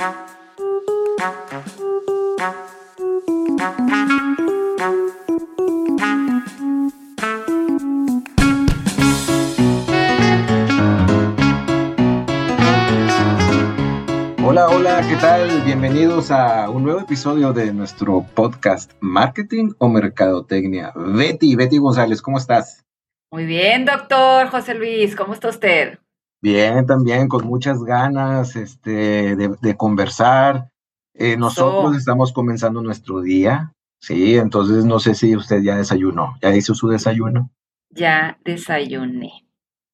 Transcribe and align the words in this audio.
Hola, 0.00 0.16
hola, 14.68 15.02
¿qué 15.06 15.16
tal? 15.16 15.60
Bienvenidos 15.66 16.30
a 16.30 16.70
un 16.70 16.84
nuevo 16.84 17.00
episodio 17.00 17.52
de 17.52 17.74
nuestro 17.74 18.24
podcast 18.34 18.92
Marketing 19.00 19.72
o 19.76 19.90
Mercadotecnia. 19.90 20.94
Betty, 20.96 21.56
Betty 21.56 21.76
González, 21.76 22.22
¿cómo 22.22 22.38
estás? 22.38 22.86
Muy 23.30 23.44
bien, 23.44 23.84
doctor 23.84 24.48
José 24.48 24.72
Luis, 24.74 25.14
¿cómo 25.14 25.34
está 25.34 25.50
usted? 25.50 25.98
Bien, 26.42 26.86
también 26.86 27.28
con 27.28 27.46
muchas 27.46 27.82
ganas 27.84 28.56
este, 28.56 29.36
de, 29.36 29.76
conversar. 29.76 30.70
Eh, 31.14 31.36
nosotros 31.36 31.96
estamos 31.96 32.32
comenzando 32.32 32.80
nuestro 32.80 33.20
día, 33.20 33.74
sí, 34.00 34.36
entonces 34.36 34.84
no 34.86 35.00
sé 35.00 35.14
si 35.14 35.36
usted 35.36 35.60
ya 35.62 35.76
desayunó, 35.76 36.36
¿ya 36.40 36.54
hizo 36.54 36.74
su 36.74 36.88
desayuno? 36.88 37.50
Ya 37.90 38.38
desayuné. 38.42 39.46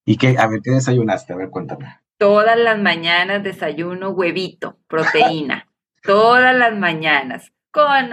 ¿Y 0.05 0.15
qué? 0.15 0.37
A 0.37 0.47
ver, 0.47 0.61
¿qué 0.63 0.71
desayunaste? 0.71 1.33
A 1.33 1.35
ver, 1.35 1.49
cuéntame. 1.49 1.99
Todas 2.17 2.57
las 2.57 2.79
mañanas 2.79 3.43
desayuno 3.43 4.11
huevito, 4.11 4.77
proteína. 4.87 5.67
Todas 6.01 6.55
las 6.55 6.77
mañanas. 6.77 7.51
Con 7.71 8.09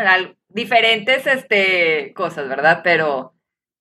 diferentes 0.49 1.27
este, 1.27 2.13
cosas, 2.15 2.49
¿verdad? 2.49 2.81
Pero 2.83 3.35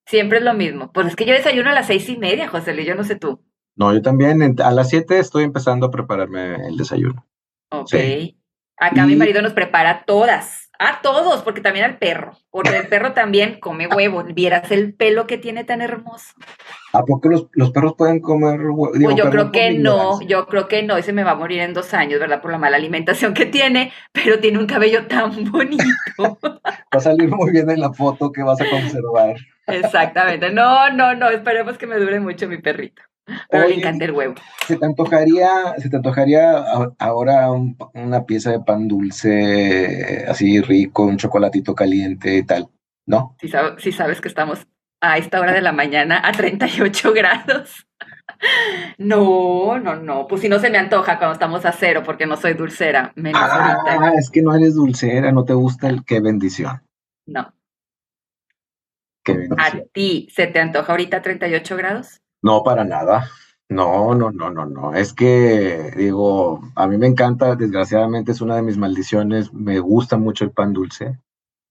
siempre 0.06 0.38
es 0.38 0.44
lo 0.44 0.54
mismo. 0.54 0.92
Pues 0.92 1.08
es 1.08 1.16
que 1.16 1.26
yo 1.26 1.34
desayuno 1.34 1.72
a 1.72 1.74
las 1.74 1.88
seis 1.88 2.08
y 2.10 2.18
media, 2.18 2.48
José 2.48 2.74
Luis, 2.74 2.86
yo 2.86 2.94
no 2.94 3.04
sé 3.04 3.16
tú. 3.16 3.42
No, 3.76 3.94
yo 3.94 4.02
también 4.02 4.56
a 4.62 4.72
las 4.72 4.90
siete 4.90 5.20
estoy 5.20 5.44
empezando 5.44 5.88
a 5.88 5.92
prepararme 5.92 6.68
el 6.68 6.78
desayuno. 6.78 7.26
Ok. 7.70 7.94
Acá 8.78 9.06
mi 9.06 9.16
marido 9.16 9.42
nos 9.42 9.54
prepara 9.54 10.04
todas. 10.06 10.64
A 10.80 11.02
todos, 11.02 11.44
porque 11.44 11.62
también 11.62 11.86
al 11.86 11.98
perro. 11.98 12.36
Porque 12.50 12.76
el 12.76 12.88
perro 12.88 13.14
también 13.14 13.60
come 13.60 13.88
huevo. 13.88 14.24
Vieras 14.34 14.70
el 14.72 14.94
pelo 14.94 15.28
que 15.28 15.38
tiene 15.38 15.64
tan 15.64 15.82
hermoso. 15.82 16.34
¿A 16.92 17.06
poco 17.06 17.30
los, 17.30 17.48
los 17.54 17.72
perros 17.72 17.94
pueden 17.96 18.20
comer 18.20 18.60
huevo? 18.60 18.92
Pues 18.92 19.16
yo 19.16 19.30
creo 19.30 19.52
que 19.52 19.72
no, 19.72 20.20
yo 20.24 20.46
creo 20.48 20.68
que 20.68 20.84
no. 20.84 20.98
Ese 20.98 21.14
me 21.14 21.24
va 21.24 21.32
a 21.32 21.36
morir 21.36 21.62
en 21.62 21.74
dos 21.74 21.94
años, 21.94 22.20
¿verdad? 22.20 22.42
Por 22.42 22.52
la 22.52 22.58
mala 22.58 22.76
alimentación 22.76 23.34
que 23.34 23.46
tiene, 23.46 23.94
pero 24.12 24.40
tiene 24.40 24.60
un 24.60 24.66
cabello 24.66 25.08
tan 25.08 25.46
bonito. 25.52 25.84
va 26.20 26.60
a 26.92 27.00
salir 27.00 27.30
muy 27.30 27.52
bien 27.52 27.70
en 27.70 27.80
la 27.80 27.94
foto 27.94 28.32
que 28.32 28.44
vas 28.44 28.60
a 28.60 28.70
conservar. 28.70 29.36
Exactamente. 29.68 30.52
No, 30.52 30.92
no, 30.92 31.16
no. 31.16 31.30
Esperemos 31.30 31.78
que 31.78 31.88
me 31.88 31.98
dure 31.98 32.20
mucho 32.20 32.48
mi 32.50 32.58
perrito. 32.58 33.02
Pero 33.50 33.68
le 33.68 33.76
encanta 33.76 34.06
el 34.06 34.12
huevo. 34.12 34.36
¿Se 34.68 34.76
te 34.76 34.86
antojaría, 34.86 35.76
se 35.78 35.90
te 35.90 35.96
antojaría 35.96 36.64
ahora 37.00 37.50
una 37.52 38.26
pieza 38.26 38.52
de 38.52 38.60
pan 38.60 38.88
dulce 38.88 40.26
así 40.28 40.62
rico, 40.62 41.04
un 41.04 41.18
chocolatito 41.18 41.74
caliente 41.74 42.38
y 42.38 42.44
tal? 42.44 42.68
¿No? 43.06 43.36
Si, 43.40 43.50
si 43.78 43.92
sabes 43.92 44.22
que 44.22 44.28
estamos 44.28 44.68
a 45.02 45.18
esta 45.18 45.42
hora 45.42 45.52
de 45.52 45.62
la 45.62 45.74
mañana 45.74 46.22
a 46.24 46.32
38 46.32 47.14
grados. 47.16 47.86
No, 48.98 49.80
no, 49.80 49.96
no. 49.96 50.28
Pues 50.28 50.42
si 50.42 50.50
no 50.50 50.60
se 50.60 50.70
me 50.70 50.78
antoja 50.78 51.18
cuando 51.18 51.34
estamos 51.34 51.66
a 51.66 51.72
cero, 51.72 52.04
porque 52.06 52.26
no 52.26 52.38
soy 52.38 52.54
dulcera. 52.54 53.12
Menos 53.16 53.42
ah, 53.44 54.14
es 54.18 54.30
que 54.30 54.42
no 54.42 54.56
eres 54.56 54.76
dulcera, 54.76 55.32
no 55.32 55.44
te 55.44 55.54
gusta 55.54 55.90
el 55.90 56.04
qué 56.06 56.22
bendición. 56.22 56.82
No. 57.26 57.54
Qué 59.24 59.34
bendición. 59.34 59.60
¿A 59.60 59.84
ti 59.92 60.28
se 60.32 60.48
te 60.48 60.60
antoja 60.60 60.92
ahorita 60.92 61.18
a 61.18 61.22
38 61.22 61.78
grados? 61.78 62.23
No, 62.44 62.62
para 62.62 62.84
nada. 62.84 63.32
No, 63.70 64.14
no, 64.14 64.30
no, 64.32 64.52
no, 64.52 64.66
no. 64.66 64.94
Es 64.94 65.14
que, 65.14 65.92
digo, 65.96 66.62
a 66.76 66.88
mí 66.88 66.98
me 66.98 67.08
encanta, 67.08 67.56
desgraciadamente 67.56 68.34
es 68.34 68.42
una 68.42 68.58
de 68.58 68.62
mis 68.62 68.78
maldiciones, 68.78 69.52
me 69.54 69.80
gusta 69.80 70.18
mucho 70.18 70.44
el 70.44 70.52
pan 70.52 70.74
dulce, 70.74 71.18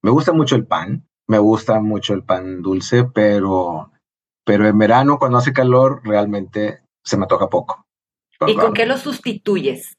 me 0.00 0.10
gusta 0.10 0.32
mucho 0.32 0.56
el 0.56 0.66
pan, 0.66 1.06
me 1.28 1.38
gusta 1.38 1.78
mucho 1.80 2.14
el 2.14 2.24
pan 2.24 2.62
dulce, 2.62 3.04
pero, 3.04 3.92
pero 4.44 4.66
en 4.66 4.78
verano, 4.78 5.18
cuando 5.18 5.38
hace 5.38 5.52
calor, 5.52 6.00
realmente 6.04 6.82
se 7.04 7.18
me 7.18 7.26
toca 7.26 7.48
poco. 7.48 7.86
¿Y 8.46 8.56
con 8.56 8.72
qué 8.72 8.86
lo 8.86 8.96
sustituyes? 8.96 9.98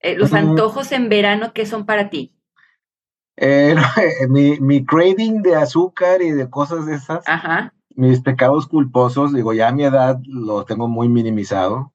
Eh, 0.00 0.16
¿Los 0.16 0.32
antojos 0.32 0.92
en 0.92 1.08
verano 1.08 1.52
qué 1.52 1.66
son 1.66 1.84
para 1.84 2.08
ti? 2.08 2.32
Eh, 3.34 3.74
mi, 4.28 4.60
mi 4.60 4.84
craving 4.84 5.40
de 5.40 5.56
azúcar 5.56 6.20
y 6.20 6.32
de 6.32 6.50
cosas 6.50 6.84
de 6.84 6.96
esas. 6.96 7.26
Ajá 7.26 7.72
mis 7.96 8.20
pecados 8.20 8.66
culposos, 8.66 9.32
digo, 9.32 9.52
ya 9.52 9.68
a 9.68 9.72
mi 9.72 9.84
edad 9.84 10.18
los 10.26 10.66
tengo 10.66 10.88
muy 10.88 11.08
minimizado, 11.08 11.92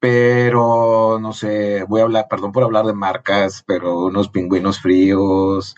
pero 0.00 1.18
no 1.20 1.32
sé, 1.32 1.84
voy 1.84 2.00
a 2.00 2.04
hablar, 2.04 2.26
perdón 2.28 2.52
por 2.52 2.62
hablar 2.62 2.86
de 2.86 2.94
marcas, 2.94 3.62
pero 3.66 4.06
unos 4.06 4.28
pingüinos 4.28 4.80
fríos. 4.80 5.74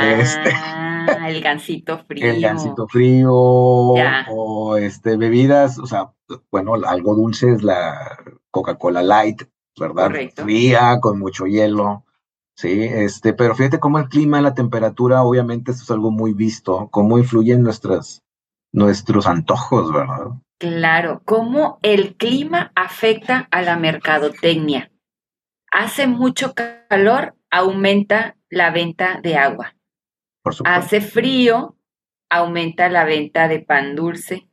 Este 0.00 0.52
ah, 0.54 1.28
el 1.28 1.40
gansito 1.42 1.98
frío. 2.06 2.30
El 2.30 2.40
gansito 2.40 2.86
frío, 2.86 3.32
o 3.32 4.76
este, 4.76 5.16
bebidas, 5.16 5.78
o 5.78 5.86
sea, 5.86 6.12
bueno, 6.50 6.74
algo 6.74 7.14
dulce 7.14 7.50
es 7.52 7.62
la 7.62 8.16
Coca-Cola 8.50 9.02
Light, 9.02 9.42
¿verdad? 9.78 10.12
Fría, 10.36 10.98
con 11.00 11.18
mucho 11.18 11.46
hielo. 11.46 12.04
Sí, 12.54 12.82
este, 12.82 13.34
pero 13.34 13.54
fíjate 13.54 13.78
cómo 13.78 13.98
el 13.98 14.08
clima, 14.08 14.40
la 14.40 14.54
temperatura, 14.54 15.22
obviamente 15.22 15.70
esto 15.70 15.84
es 15.84 15.90
algo 15.92 16.10
muy 16.10 16.32
visto, 16.32 16.88
cómo 16.90 17.16
influyen 17.16 17.62
nuestras, 17.62 18.24
nuestros 18.72 19.26
antojos, 19.26 19.92
¿verdad? 19.92 20.28
Claro, 20.58 21.22
cómo 21.24 21.78
el 21.82 22.16
clima 22.16 22.72
afecta 22.74 23.46
a 23.50 23.62
la 23.62 23.76
mercadotecnia. 23.76 24.90
Hace 25.70 26.06
mucho 26.06 26.54
calor, 26.54 27.36
aumenta 27.50 28.36
la 28.50 28.70
venta 28.70 29.20
de 29.22 29.36
agua. 29.36 29.76
Por 30.42 30.54
supuesto. 30.54 30.80
Hace 30.80 31.00
frío, 31.00 31.76
aumenta 32.28 32.88
la 32.88 33.04
venta 33.04 33.46
de 33.46 33.60
pan 33.60 33.94
dulce. 33.94 34.48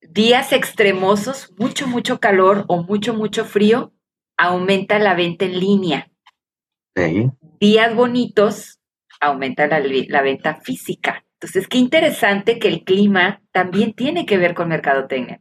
Días 0.00 0.52
extremosos, 0.52 1.52
mucho, 1.58 1.86
mucho 1.86 2.20
calor 2.20 2.64
o 2.68 2.82
mucho, 2.82 3.12
mucho 3.12 3.44
frío, 3.44 3.92
aumenta 4.38 4.98
la 4.98 5.14
venta 5.14 5.44
en 5.44 5.60
línea. 5.60 6.10
Sí. 6.94 7.30
Días 7.60 7.94
bonitos, 7.94 8.80
aumenta 9.20 9.66
la, 9.66 9.80
la 9.80 10.22
venta 10.22 10.54
física. 10.54 11.25
Entonces, 11.46 11.68
qué 11.68 11.78
interesante 11.78 12.58
que 12.58 12.66
el 12.66 12.82
clima 12.82 13.40
también 13.52 13.94
tiene 13.94 14.26
que 14.26 14.36
ver 14.36 14.52
con 14.52 14.68
mercadotecnia. 14.68 15.40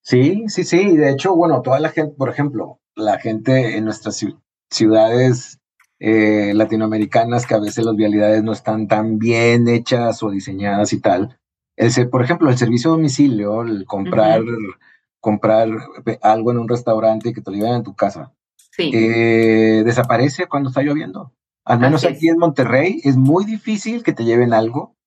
Sí, 0.00 0.42
sí, 0.48 0.64
sí. 0.64 0.96
De 0.96 1.12
hecho, 1.12 1.36
bueno, 1.36 1.62
toda 1.62 1.78
la 1.78 1.90
gente, 1.90 2.12
por 2.18 2.28
ejemplo, 2.28 2.80
la 2.96 3.20
gente 3.20 3.76
en 3.76 3.84
nuestras 3.84 4.20
ciudades 4.68 5.60
eh, 6.00 6.52
latinoamericanas 6.54 7.46
que 7.46 7.54
a 7.54 7.60
veces 7.60 7.84
las 7.84 7.94
vialidades 7.94 8.42
no 8.42 8.50
están 8.50 8.88
tan 8.88 9.20
bien 9.20 9.68
hechas 9.68 10.24
o 10.24 10.30
diseñadas 10.30 10.92
y 10.92 11.00
tal. 11.00 11.38
El, 11.76 12.10
por 12.10 12.24
ejemplo, 12.24 12.50
el 12.50 12.58
servicio 12.58 12.90
a 12.90 12.96
domicilio, 12.96 13.62
el 13.62 13.84
comprar, 13.84 14.42
comprar 15.20 15.68
algo 16.20 16.50
en 16.50 16.58
un 16.58 16.68
restaurante 16.68 17.28
y 17.28 17.32
que 17.32 17.42
te 17.42 17.52
lo 17.52 17.56
lleven 17.58 17.74
a 17.74 17.82
tu 17.84 17.94
casa, 17.94 18.32
sí. 18.72 18.90
Eh, 18.92 19.82
desaparece 19.84 20.48
cuando 20.48 20.70
está 20.70 20.82
lloviendo. 20.82 21.32
Al 21.64 21.78
menos 21.78 22.04
aquí 22.04 22.28
en 22.28 22.38
Monterrey 22.38 23.00
es 23.04 23.16
muy 23.16 23.44
difícil 23.44 24.02
que 24.02 24.12
te 24.12 24.24
lleven 24.24 24.52
algo 24.52 24.97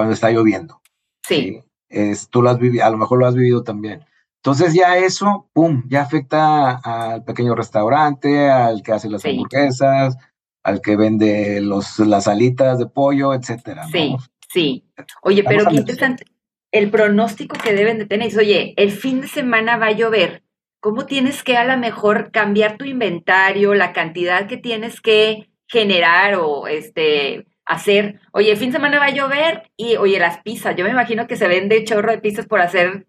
cuando 0.00 0.14
está 0.14 0.30
lloviendo. 0.30 0.80
Sí. 1.26 1.60
Es, 1.90 2.28
tú 2.30 2.40
lo 2.40 2.48
has 2.48 2.58
vivido, 2.58 2.84
a 2.86 2.90
lo 2.90 2.96
mejor 2.96 3.18
lo 3.18 3.26
has 3.26 3.34
vivido 3.34 3.62
también. 3.62 4.02
Entonces 4.36 4.72
ya 4.72 4.96
eso, 4.96 5.50
pum, 5.52 5.84
ya 5.88 6.00
afecta 6.00 6.76
al 6.76 7.24
pequeño 7.24 7.54
restaurante, 7.54 8.48
al 8.48 8.82
que 8.82 8.92
hace 8.92 9.10
las 9.10 9.22
hamburguesas, 9.26 10.16
al 10.62 10.80
que 10.80 10.96
vende 10.96 11.60
los, 11.60 11.98
las 11.98 12.26
alitas 12.26 12.78
de 12.78 12.86
pollo, 12.86 13.34
etcétera. 13.34 13.86
Sí, 13.92 14.16
sí. 14.48 14.86
Oye, 15.22 15.44
pero 15.44 15.66
qué 15.66 15.76
interesante. 15.76 16.24
El 16.72 16.90
pronóstico 16.90 17.58
que 17.62 17.74
deben 17.74 17.98
de 17.98 18.06
tener 18.06 18.28
es, 18.28 18.38
oye, 18.38 18.72
el 18.78 18.92
fin 18.92 19.20
de 19.20 19.28
semana 19.28 19.76
va 19.76 19.88
a 19.88 19.92
llover. 19.92 20.42
¿Cómo 20.80 21.04
tienes 21.04 21.42
que 21.42 21.58
a 21.58 21.64
lo 21.64 21.76
mejor 21.76 22.30
cambiar 22.30 22.78
tu 22.78 22.86
inventario, 22.86 23.74
la 23.74 23.92
cantidad 23.92 24.46
que 24.46 24.56
tienes 24.56 25.02
que 25.02 25.50
generar 25.66 26.36
o 26.36 26.66
este 26.66 27.46
hacer, 27.70 28.20
oye, 28.32 28.50
el 28.50 28.56
fin 28.56 28.70
de 28.70 28.78
semana 28.78 28.98
va 28.98 29.06
a 29.06 29.14
llover 29.14 29.70
y, 29.76 29.96
oye, 29.96 30.18
las 30.18 30.42
pizzas, 30.42 30.74
yo 30.76 30.84
me 30.84 30.90
imagino 30.90 31.28
que 31.28 31.36
se 31.36 31.46
vende 31.46 31.84
chorro 31.84 32.10
de 32.10 32.18
pizzas 32.18 32.46
por 32.46 32.60
hacer 32.60 33.06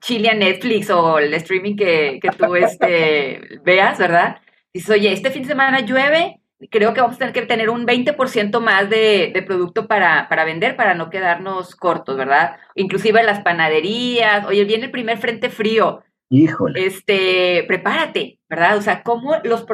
chile 0.00 0.30
a 0.30 0.34
Netflix 0.34 0.88
o 0.88 1.18
el 1.18 1.34
streaming 1.34 1.76
que, 1.76 2.18
que 2.22 2.30
tú 2.30 2.54
este, 2.56 3.60
veas, 3.62 3.98
¿verdad? 3.98 4.38
Dices, 4.72 4.90
oye, 4.90 5.12
este 5.12 5.30
fin 5.30 5.42
de 5.42 5.48
semana 5.48 5.80
llueve, 5.80 6.40
creo 6.70 6.94
que 6.94 7.02
vamos 7.02 7.16
a 7.16 7.18
tener 7.18 7.34
que 7.34 7.42
tener 7.42 7.68
un 7.68 7.86
20% 7.86 8.58
más 8.60 8.88
de, 8.88 9.32
de 9.34 9.42
producto 9.42 9.86
para, 9.86 10.28
para, 10.30 10.46
vender 10.46 10.76
para 10.76 10.94
no 10.94 11.10
quedarnos 11.10 11.76
cortos, 11.76 12.16
¿verdad? 12.16 12.56
Inclusive 12.76 13.22
las 13.22 13.40
panaderías, 13.40 14.46
oye, 14.46 14.64
viene 14.64 14.86
el 14.86 14.90
primer 14.90 15.18
frente 15.18 15.50
frío. 15.50 16.02
Híjole. 16.30 16.86
Este, 16.86 17.64
prepárate, 17.68 18.38
¿verdad? 18.48 18.78
O 18.78 18.82
sea, 18.82 19.02
¿cómo 19.02 19.36
los 19.44 19.66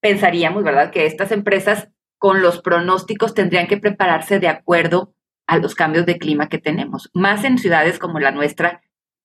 pensaríamos, 0.00 0.62
¿verdad? 0.62 0.90
Que 0.90 1.06
estas 1.06 1.32
empresas 1.32 1.88
con 2.20 2.42
los 2.42 2.60
pronósticos 2.60 3.32
tendrían 3.32 3.66
que 3.66 3.78
prepararse 3.78 4.38
de 4.38 4.48
acuerdo 4.48 5.14
a 5.46 5.56
los 5.56 5.74
cambios 5.74 6.04
de 6.04 6.18
clima 6.18 6.50
que 6.50 6.58
tenemos, 6.58 7.10
más 7.14 7.44
en 7.44 7.56
ciudades 7.56 7.98
como 7.98 8.20
la 8.20 8.30
nuestra, 8.30 8.82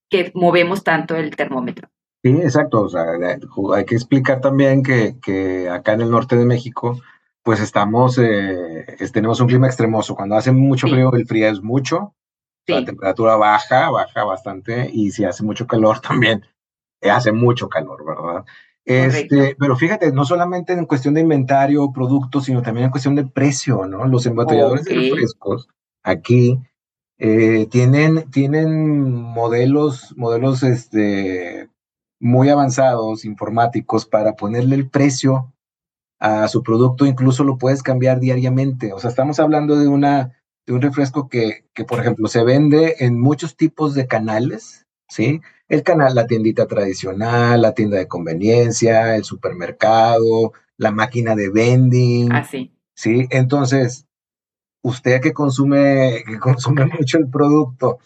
que 0.10 0.32
movemos 0.34 0.84
tanto 0.84 1.16
el 1.16 1.36
termómetro. 1.36 1.90
Sí, 2.24 2.32
exacto. 2.42 2.84
O 2.84 2.90
sea, 2.90 3.04
hay 3.76 3.86
que 3.86 3.96
explicar 3.96 4.40
también 4.40 4.82
que, 4.82 5.18
que 5.22 5.70
acá 5.70 5.94
en 5.94 6.02
el 6.02 6.10
norte 6.10 6.38
de 6.38 6.46
México, 6.46 7.00
pues 7.44 7.60
estamos, 7.60 8.18
eh, 8.18 8.86
tenemos 9.12 9.42
un 9.42 9.48
clima 9.48 9.68
extremoso. 9.68 10.16
Cuando 10.16 10.36
hace 10.36 10.54
mucho 10.54 10.88
frío, 10.88 11.14
el 11.14 11.28
frío 11.28 11.50
es 11.50 11.62
mucho. 11.62 12.16
La 12.66 12.84
temperatura 12.84 13.36
baja, 13.36 13.90
baja 13.90 14.24
bastante. 14.24 14.90
Y 14.92 15.12
si 15.12 15.26
hace 15.26 15.44
mucho 15.44 15.68
calor 15.68 16.00
también, 16.08 16.46
eh, 17.02 17.12
hace 17.12 17.34
mucho 17.34 17.68
calor, 17.68 18.06
¿verdad? 18.06 18.46
Este, 18.86 19.56
pero 19.58 19.76
fíjate, 19.76 20.12
no 20.12 20.26
solamente 20.26 20.74
en 20.74 20.86
cuestión 20.86 21.16
de 21.16 21.22
inventario, 21.22 21.92
productos, 21.92 22.46
sino 22.46 22.62
también 22.62 22.86
en 22.86 22.92
cuestión 22.92 23.16
de 23.16 23.26
precio, 23.26 23.88
¿no? 23.88 24.06
Los 24.06 24.28
embotelladores 24.28 24.86
de 24.86 24.96
refrescos 24.96 25.68
aquí 26.04 26.60
eh, 27.18 27.68
tienen, 27.72 28.30
tienen 28.30 29.12
modelos, 29.12 30.14
modelos 30.16 30.62
este, 30.62 31.70
muy 32.20 32.50
avanzados, 32.50 33.26
informáticos, 33.26 34.06
para 34.06 34.36
ponerle 34.36 34.76
el 34.76 34.90
precio 34.90 35.52
a 36.20 36.48
su 36.48 36.62
producto, 36.62 37.06
incluso 37.06 37.44
lo 37.44 37.58
puedes 37.58 37.82
cambiar 37.82 38.20
diariamente. 38.20 38.94
O 38.94 39.00
sea, 39.00 39.10
estamos 39.10 39.40
hablando 39.40 39.78
de, 39.78 39.88
una, 39.88 40.40
de 40.68 40.74
un 40.74 40.82
refresco 40.82 41.28
que, 41.28 41.66
que, 41.74 41.86
por 41.86 42.00
ejemplo, 42.00 42.28
se 42.28 42.44
vende 42.44 42.98
en 43.00 43.20
muchos 43.20 43.56
tipos 43.56 43.96
de 43.96 44.08
canales, 44.08 44.86
¿sí? 45.10 45.42
El 45.68 45.84
canal, 45.84 46.14
la 46.14 46.28
tiendita 46.28 46.68
tradicional, 46.68 47.62
la 47.62 47.74
tienda 47.74 47.98
de 47.98 48.08
conveniencia, 48.08 49.16
el 49.16 49.24
supermercado, 49.24 50.54
la 50.78 50.92
máquina 50.92 51.36
de 51.36 51.50
vending. 51.50 52.32
Ah, 52.32 52.44
sí. 52.44 52.72
Sí, 52.94 53.28
entonces, 53.32 54.08
usted 54.82 55.22
que 55.22 55.34
consume, 55.34 56.24
que 56.26 56.40
consume 56.40 56.86
mucho 57.00 57.18
el 57.18 57.30
producto, 57.30 58.00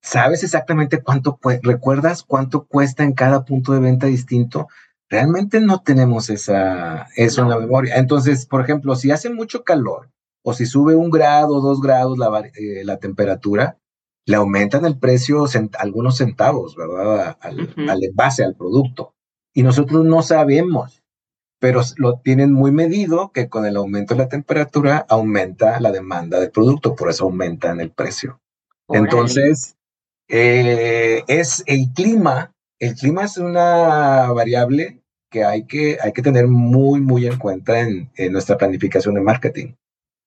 ¿sabes 0.00 0.42
exactamente 0.42 1.02
cuánto, 1.02 1.38
recuerdas 1.62 2.22
cuánto 2.24 2.66
cuesta 2.66 3.04
en 3.04 3.12
cada 3.12 3.44
punto 3.44 3.72
de 3.72 3.80
venta 3.80 4.06
distinto? 4.06 4.68
Realmente 5.08 5.60
no 5.60 5.82
tenemos 5.82 6.30
esa, 6.30 7.06
eso 7.16 7.42
en 7.42 7.50
la 7.50 7.58
memoria. 7.58 7.96
Entonces, 7.96 8.46
por 8.46 8.62
ejemplo, 8.62 8.96
si 8.96 9.10
hace 9.10 9.28
mucho 9.28 9.62
calor 9.62 10.10
o 10.42 10.54
si 10.54 10.64
sube 10.64 10.96
un 10.96 11.10
grado, 11.10 11.60
dos 11.60 11.80
grados 11.80 12.18
la, 12.18 12.50
eh, 12.54 12.82
la 12.84 12.96
temperatura, 12.96 13.76
le 14.26 14.36
aumentan 14.36 14.84
el 14.84 14.98
precio 14.98 15.46
algunos 15.78 16.18
centavos, 16.18 16.76
¿verdad? 16.76 17.36
Al, 17.40 17.74
al 17.88 18.00
base 18.14 18.44
al 18.44 18.54
producto. 18.54 19.14
Y 19.54 19.62
nosotros 19.62 20.04
no 20.04 20.22
sabemos 20.22 21.02
pero 21.62 21.80
lo 21.96 22.18
tienen 22.18 22.52
muy 22.52 22.72
medido 22.72 23.30
que 23.30 23.48
con 23.48 23.66
el 23.66 23.76
aumento 23.76 24.14
de 24.14 24.18
la 24.24 24.28
temperatura 24.28 25.06
aumenta 25.08 25.78
la 25.78 25.92
demanda 25.92 26.40
del 26.40 26.50
producto, 26.50 26.96
por 26.96 27.08
eso 27.08 27.26
aumentan 27.26 27.80
el 27.80 27.92
precio. 27.92 28.40
Entonces, 28.88 29.76
eh, 30.26 31.22
es 31.28 31.62
el 31.66 31.92
clima, 31.94 32.52
el 32.80 32.96
clima 32.96 33.22
es 33.22 33.38
una 33.38 34.32
variable 34.32 35.04
que 35.30 35.44
hay 35.44 35.64
que, 35.64 35.98
hay 36.02 36.12
que 36.12 36.22
tener 36.22 36.48
muy, 36.48 37.00
muy 37.00 37.28
en 37.28 37.38
cuenta 37.38 37.78
en, 37.78 38.10
en 38.16 38.32
nuestra 38.32 38.58
planificación 38.58 39.14
de 39.14 39.20
marketing. 39.20 39.74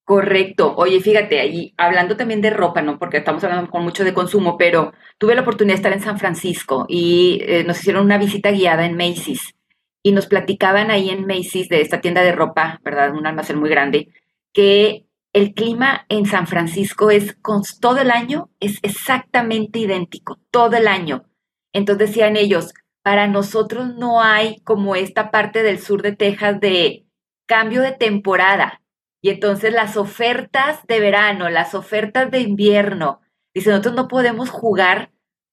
Correcto. 0.05 0.75
Oye, 0.77 1.01
fíjate, 1.01 1.39
ahí 1.39 1.73
hablando 1.77 2.15
también 2.15 2.39
de 2.39 2.51
ropa, 2.51 2.83
¿no? 2.83 2.99
Porque 2.99 3.17
estamos 3.17 3.43
hablando 3.43 3.71
con 3.71 3.83
mucho 3.83 4.03
de 4.03 4.13
consumo, 4.13 4.55
pero 4.55 4.93
tuve 5.17 5.33
la 5.33 5.41
oportunidad 5.41 5.73
de 5.73 5.77
estar 5.77 5.93
en 5.93 6.01
San 6.01 6.19
Francisco 6.19 6.85
y 6.87 7.39
eh, 7.41 7.63
nos 7.63 7.79
hicieron 7.79 8.05
una 8.05 8.19
visita 8.19 8.51
guiada 8.51 8.85
en 8.85 8.95
Macy's 8.95 9.55
y 10.03 10.11
nos 10.11 10.27
platicaban 10.27 10.91
ahí 10.91 11.09
en 11.09 11.25
Macy's 11.25 11.69
de 11.69 11.81
esta 11.81 12.01
tienda 12.01 12.21
de 12.21 12.33
ropa, 12.33 12.79
¿verdad? 12.83 13.15
Un 13.15 13.25
almacén 13.25 13.57
muy 13.57 13.71
grande, 13.71 14.09
que 14.53 15.07
el 15.33 15.55
clima 15.55 16.05
en 16.07 16.27
San 16.27 16.45
Francisco 16.45 17.09
es 17.09 17.33
con, 17.41 17.63
todo 17.81 17.97
el 17.97 18.11
año, 18.11 18.51
es 18.59 18.77
exactamente 18.83 19.79
idéntico, 19.79 20.39
todo 20.51 20.77
el 20.77 20.87
año. 20.87 21.25
Entonces 21.73 22.09
decían 22.09 22.37
ellos, 22.37 22.75
para 23.01 23.27
nosotros 23.27 23.95
no 23.95 24.21
hay 24.21 24.59
como 24.59 24.95
esta 24.95 25.31
parte 25.31 25.63
del 25.63 25.79
sur 25.79 26.03
de 26.03 26.15
Texas 26.15 26.59
de 26.59 27.07
cambio 27.47 27.81
de 27.81 27.91
temporada. 27.91 28.83
Y 29.25 29.31
entonces 29.31 29.73
las 29.73 29.97
ofertas 29.97 30.85
de 30.87 30.99
verano, 30.99 31.49
las 31.49 31.73
ofertas 31.73 32.29
de 32.29 32.41
invierno, 32.41 33.21
dice, 33.55 33.71
nosotros 33.71 33.95
no 33.95 34.07
podemos 34.07 34.51
jugar 34.51 35.09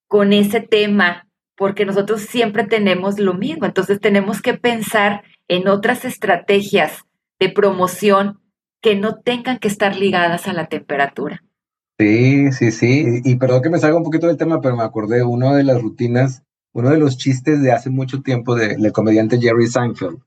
con 0.09 0.35
ese 0.35 0.61
tema 0.61 1.27
porque 1.57 1.87
nosotros 1.87 2.21
siempre 2.21 2.65
tenemos 2.65 3.19
lo 3.19 3.33
mismo, 3.33 3.65
entonces 3.65 3.99
tenemos 3.99 4.43
que 4.43 4.53
pensar 4.53 5.23
en 5.49 5.69
otras 5.69 6.05
estrategias 6.05 7.07
de 7.41 7.49
promoción 7.49 8.43
que 8.83 8.95
no 8.95 9.21
tengan 9.21 9.59
que 9.59 9.69
estar 9.69 9.97
ligadas 9.97 10.49
a 10.49 10.53
la 10.53 10.67
temperatura. 10.67 11.43
Sí, 11.99 12.53
sí, 12.53 12.73
sí, 12.73 13.23
y 13.25 13.37
perdón 13.37 13.63
que 13.63 13.71
me 13.71 13.79
salga 13.79 13.97
un 13.97 14.05
poquito 14.05 14.27
del 14.27 14.37
tema, 14.37 14.61
pero 14.61 14.77
me 14.77 14.83
acordé, 14.83 15.23
una 15.23 15.57
de 15.57 15.65
las 15.65 15.81
rutinas, 15.81 16.43
uno 16.75 16.91
de 16.91 16.99
los 16.99 17.17
chistes 17.17 17.63
de 17.63 17.73
hace 17.73 17.89
mucho 17.89 18.21
tiempo 18.21 18.55
del 18.55 18.93
comediante 18.93 19.41
Jerry 19.41 19.67
Seinfeld, 19.67 20.19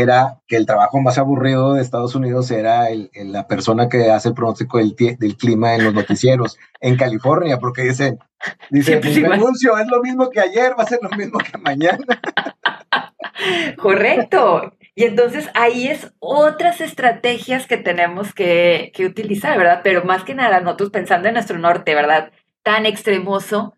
era 0.00 0.40
que 0.46 0.56
el 0.56 0.66
trabajo 0.66 1.00
más 1.00 1.18
aburrido 1.18 1.74
de 1.74 1.82
Estados 1.82 2.14
Unidos 2.14 2.50
era 2.50 2.90
el, 2.90 3.10
la 3.14 3.46
persona 3.46 3.88
que 3.88 4.10
hace 4.10 4.28
el 4.28 4.34
pronóstico 4.34 4.78
del, 4.78 4.94
del, 4.96 5.36
clima 5.36 5.74
en 5.74 5.84
los 5.84 5.94
noticieros 5.94 6.58
en 6.80 6.96
California, 6.96 7.58
porque 7.58 7.82
dicen, 7.82 8.18
dice, 8.70 9.00
mi 9.00 9.24
anuncio 9.24 9.76
es 9.78 9.86
lo 9.88 10.02
mismo 10.02 10.30
que 10.30 10.40
ayer, 10.40 10.72
va 10.78 10.84
a 10.84 10.86
ser 10.86 11.00
lo 11.02 11.10
mismo 11.10 11.38
que 11.38 11.58
mañana. 11.58 12.04
Correcto. 13.76 14.72
Y 14.94 15.04
entonces 15.04 15.48
ahí 15.54 15.88
es 15.88 16.12
otras 16.18 16.80
estrategias 16.80 17.66
que 17.66 17.76
tenemos 17.76 18.32
que, 18.32 18.92
que 18.94 19.04
utilizar, 19.04 19.58
¿verdad? 19.58 19.80
Pero 19.84 20.04
más 20.04 20.24
que 20.24 20.34
nada, 20.34 20.60
nosotros 20.60 20.90
pensando 20.90 21.28
en 21.28 21.34
nuestro 21.34 21.58
norte, 21.58 21.94
¿verdad? 21.94 22.32
Tan 22.62 22.86
extremoso, 22.86 23.74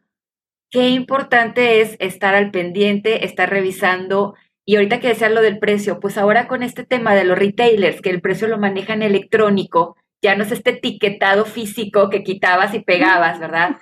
qué 0.71 0.91
importante 0.91 1.81
es 1.81 1.97
estar 1.99 2.35
al 2.35 2.51
pendiente, 2.51 3.25
estar 3.25 3.51
revisando 3.51 4.35
y 4.69 4.77
ahorita 4.77 5.01
que 5.01 5.09
decía 5.09 5.31
lo 5.31 5.41
del 5.41 5.59
precio, 5.59 5.99
pues 5.99 6.19
ahora 6.19 6.47
con 6.47 6.63
este 6.63 6.85
tema 6.85 7.15
de 7.15 7.25
los 7.25 7.39
retailers, 7.39 8.03
que 8.03 8.11
el 8.11 8.21
precio 8.21 8.49
lo 8.49 8.59
manejan 8.59 9.01
electrónico, 9.01 9.97
ya 10.21 10.37
no 10.37 10.43
es 10.43 10.53
este 10.53 10.73
etiquetado 10.73 11.47
físico 11.47 12.11
que 12.11 12.23
quitabas 12.23 12.75
y 12.75 12.81
pegabas, 12.81 13.41
¿verdad? 13.41 13.79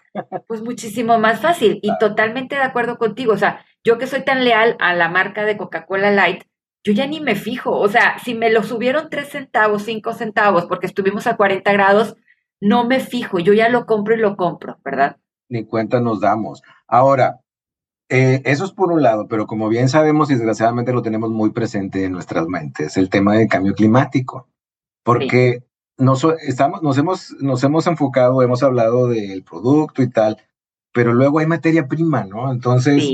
Pues 0.47 0.63
muchísimo 0.63 1.19
más 1.19 1.41
fácil 1.41 1.81
y 1.83 1.91
totalmente 1.99 2.55
de 2.55 2.63
acuerdo 2.63 2.99
contigo. 2.99 3.33
O 3.33 3.37
sea, 3.37 3.67
yo 3.83 3.99
que 3.99 4.07
soy 4.07 4.23
tan 4.23 4.45
leal 4.45 4.77
a 4.79 4.95
la 4.95 5.09
marca 5.09 5.45
de 5.45 5.57
Coca-Cola 5.57 6.13
Light, 6.13 6.45
yo 6.85 6.93
ya 6.93 7.09
ni 7.09 7.21
me 7.21 7.35
fijo. 7.35 7.77
O 7.77 7.89
sea, 7.89 8.21
si 8.21 8.37
me 8.37 8.53
lo 8.53 8.63
subieron 8.63 9.11
tres 9.11 9.31
centavos, 9.31 9.83
cinco 9.83 10.13
centavos, 10.13 10.67
porque 10.67 10.87
estuvimos 10.87 11.27
a 11.27 11.37
40 11.37 11.73
grados, 11.73 12.15
no 12.61 12.87
me 12.87 13.01
fijo. 13.01 13.41
Yo 13.41 13.55
ya 13.55 13.69
lo 13.71 13.87
compro 13.87 14.15
y 14.15 14.19
lo 14.19 14.37
compro, 14.37 14.79
¿verdad? 14.85 15.17
Ni 15.49 15.67
cuenta 15.67 15.99
nos 15.99 16.21
damos. 16.21 16.63
Ahora, 16.87 17.41
eh, 18.09 18.41
eso 18.45 18.65
es 18.65 18.71
por 18.71 18.93
un 18.93 19.03
lado, 19.03 19.27
pero 19.27 19.47
como 19.47 19.69
bien 19.69 19.89
sabemos 19.89 20.31
y 20.31 20.35
desgraciadamente 20.35 20.93
lo 20.93 21.03
tenemos 21.03 21.31
muy 21.31 21.51
presente 21.51 22.05
en 22.05 22.13
nuestras 22.13 22.47
mentes, 22.47 22.97
el 22.97 23.11
tema 23.11 23.35
del 23.35 23.49
cambio 23.49 23.75
climático, 23.75 24.49
porque 25.03 25.65
nos, 25.99 26.25
estamos, 26.47 26.83
nos, 26.83 26.99
hemos, 26.99 27.33
nos 27.41 27.65
hemos 27.65 27.87
enfocado, 27.89 28.43
hemos 28.43 28.63
hablado 28.63 29.09
del 29.09 29.43
producto 29.43 30.03
y 30.03 30.11
tal, 30.11 30.37
pero 30.93 31.15
luego 31.15 31.41
hay 31.41 31.47
materia 31.47 31.89
prima, 31.89 32.25
¿no? 32.25 32.53
Entonces, 32.53 33.05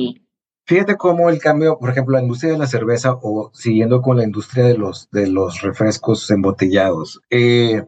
fíjate 0.66 0.96
cómo 0.96 1.30
el 1.30 1.38
cambio, 1.40 1.78
por 1.78 1.88
ejemplo, 1.88 2.16
la 2.16 2.22
industria 2.22 2.52
de 2.52 2.58
la 2.58 2.66
cerveza 2.66 3.14
o 3.14 3.50
siguiendo 3.54 4.02
con 4.02 4.18
la 4.18 4.24
industria 4.24 4.64
de 4.64 4.76
los, 4.76 5.08
de 5.10 5.26
los 5.26 5.62
refrescos 5.62 6.30
embotellados, 6.30 7.22
eh, 7.30 7.82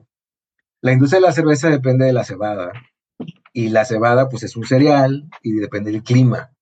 la 0.81 0.93
industria 0.93 1.21
de 1.21 1.27
la 1.27 1.33
cerveza 1.33 1.69
depende 1.69 2.07
de 2.07 2.15
la 2.15 2.25
cebada 2.25 2.73
y 3.53 3.69
la 3.69 3.85
cebada 3.85 4.31
pues 4.31 4.43
es 4.43 4.57
un 4.57 4.65
cereal 4.65 5.29
y 5.43 5.53
depende 5.53 5.93
del 5.93 6.03
clima 6.03 6.54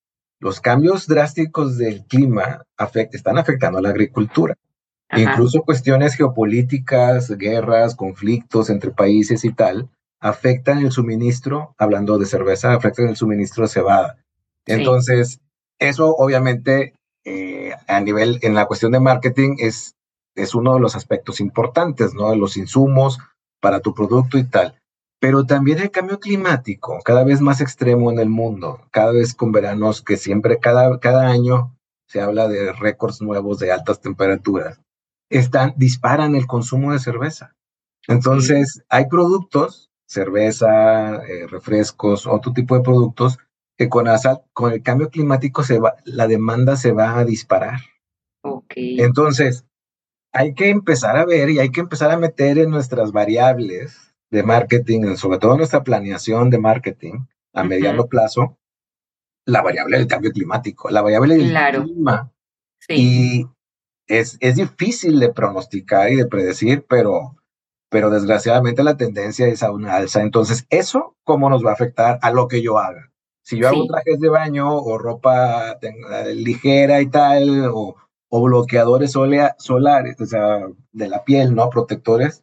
los 0.42 0.60
cambios 0.60 1.06
drásticos 1.06 1.78
del 1.78 2.04
clima 2.04 2.64
están 3.12 3.38
afectando 3.38 3.78
a 3.78 3.82
la 3.82 3.90
agricultura. 3.90 4.56
Incluso 5.14 5.62
cuestiones 5.62 6.16
geopolíticas, 6.16 7.30
guerras, 7.38 7.94
conflictos 7.94 8.68
entre 8.68 8.90
países 8.90 9.44
y 9.44 9.52
tal, 9.52 9.88
afectan 10.18 10.78
el 10.78 10.90
suministro, 10.90 11.76
hablando 11.78 12.18
de 12.18 12.26
cerveza, 12.26 12.74
afectan 12.74 13.06
el 13.06 13.16
suministro 13.16 13.62
de 13.62 13.68
cebada. 13.68 14.18
Entonces, 14.66 15.38
eso 15.78 16.12
obviamente 16.16 16.94
eh, 17.24 17.74
a 17.86 18.00
nivel, 18.00 18.40
en 18.42 18.54
la 18.54 18.66
cuestión 18.66 18.90
de 18.90 19.00
marketing, 19.00 19.58
es, 19.60 19.94
es 20.34 20.56
uno 20.56 20.74
de 20.74 20.80
los 20.80 20.96
aspectos 20.96 21.38
importantes, 21.38 22.14
¿no? 22.14 22.34
Los 22.34 22.56
insumos 22.56 23.20
para 23.60 23.78
tu 23.78 23.94
producto 23.94 24.38
y 24.38 24.44
tal 24.44 24.81
pero 25.22 25.46
también 25.46 25.78
el 25.78 25.92
cambio 25.92 26.18
climático, 26.18 26.98
cada 27.04 27.22
vez 27.22 27.40
más 27.40 27.60
extremo 27.60 28.10
en 28.10 28.18
el 28.18 28.28
mundo, 28.28 28.80
cada 28.90 29.12
vez 29.12 29.34
con 29.34 29.52
veranos 29.52 30.02
que 30.02 30.16
siempre, 30.16 30.58
cada, 30.58 30.98
cada 30.98 31.28
año 31.28 31.78
se 32.08 32.20
habla 32.20 32.48
de 32.48 32.72
récords 32.72 33.22
nuevos 33.22 33.60
de 33.60 33.70
altas 33.70 34.00
temperaturas, 34.00 34.80
están, 35.30 35.74
disparan 35.76 36.34
el 36.34 36.48
consumo 36.48 36.92
de 36.92 36.98
cerveza. 36.98 37.54
Entonces, 38.08 38.82
hay 38.88 39.06
productos, 39.06 39.92
cerveza, 40.08 41.24
eh, 41.24 41.46
refrescos, 41.46 42.26
otro 42.26 42.52
tipo 42.52 42.74
de 42.74 42.82
productos, 42.82 43.38
que 43.78 43.88
con, 43.88 44.06
con 44.52 44.72
el 44.72 44.82
cambio 44.82 45.08
climático 45.08 45.62
se 45.62 45.78
va, 45.78 45.94
la 46.04 46.26
demanda 46.26 46.74
se 46.74 46.90
va 46.90 47.16
a 47.16 47.24
disparar. 47.24 47.78
Okay. 48.42 49.00
Entonces, 49.00 49.64
hay 50.32 50.54
que 50.54 50.70
empezar 50.70 51.16
a 51.16 51.24
ver 51.24 51.48
y 51.48 51.60
hay 51.60 51.70
que 51.70 51.80
empezar 51.80 52.10
a 52.10 52.18
meter 52.18 52.58
en 52.58 52.70
nuestras 52.70 53.12
variables 53.12 54.11
de 54.32 54.42
marketing, 54.42 55.14
sobre 55.16 55.38
todo 55.38 55.56
nuestra 55.56 55.84
planeación 55.84 56.48
de 56.48 56.58
marketing 56.58 57.26
a 57.52 57.62
mediano 57.64 58.06
plazo, 58.06 58.56
la 59.44 59.60
variable 59.60 59.98
del 59.98 60.06
cambio 60.06 60.32
climático, 60.32 60.88
la 60.88 61.02
variable 61.02 61.36
del 61.36 61.54
clima. 61.84 62.32
Y 62.88 63.46
es, 64.06 64.38
es 64.40 64.56
difícil 64.56 65.20
de 65.20 65.32
pronosticar 65.32 66.10
y 66.10 66.16
de 66.16 66.26
predecir, 66.26 66.86
pero, 66.88 67.36
pero 67.90 68.08
desgraciadamente 68.08 68.82
la 68.82 68.96
tendencia 68.96 69.46
es 69.46 69.62
a 69.62 69.70
una 69.70 69.96
alza. 69.96 70.22
Entonces, 70.22 70.66
¿eso 70.70 71.14
cómo 71.24 71.50
nos 71.50 71.64
va 71.64 71.70
a 71.70 71.74
afectar 71.74 72.18
a 72.22 72.30
lo 72.30 72.48
que 72.48 72.62
yo 72.62 72.78
haga? 72.78 73.12
Si 73.42 73.58
yo 73.58 73.68
hago 73.68 73.86
trajes 73.86 74.18
de 74.18 74.30
baño 74.30 74.74
o 74.76 74.96
ropa 74.96 75.78
ligera 76.34 77.02
y 77.02 77.10
tal, 77.10 77.66
o, 77.66 77.96
o 78.30 78.42
bloqueadores 78.42 79.12
solares, 79.12 80.18
o 80.20 80.24
sea, 80.24 80.66
de 80.92 81.08
la 81.08 81.22
piel, 81.22 81.54
¿no? 81.54 81.68
Protectores, 81.68 82.42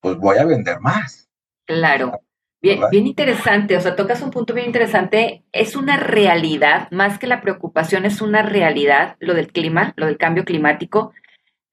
pues 0.00 0.16
voy 0.16 0.38
a 0.38 0.46
vender 0.46 0.80
más. 0.80 1.25
Claro. 1.66 2.20
Bien, 2.62 2.80
bien 2.90 3.06
interesante, 3.06 3.76
o 3.76 3.80
sea, 3.80 3.96
tocas 3.96 4.22
un 4.22 4.30
punto 4.30 4.54
bien 4.54 4.66
interesante. 4.66 5.44
Es 5.52 5.76
una 5.76 5.96
realidad, 5.98 6.88
más 6.90 7.18
que 7.18 7.26
la 7.26 7.40
preocupación, 7.40 8.04
es 8.06 8.20
una 8.22 8.42
realidad 8.42 9.16
lo 9.20 9.34
del 9.34 9.52
clima, 9.52 9.92
lo 9.96 10.06
del 10.06 10.16
cambio 10.16 10.44
climático. 10.44 11.12